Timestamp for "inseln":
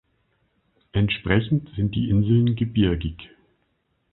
2.09-2.55